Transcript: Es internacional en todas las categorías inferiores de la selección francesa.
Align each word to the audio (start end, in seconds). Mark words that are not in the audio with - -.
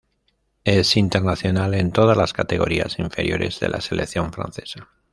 Es 0.63 0.97
internacional 0.97 1.75
en 1.75 1.91
todas 1.91 2.17
las 2.17 2.33
categorías 2.33 2.97
inferiores 2.97 3.59
de 3.59 3.69
la 3.69 3.81
selección 3.81 4.33
francesa. 4.33 4.89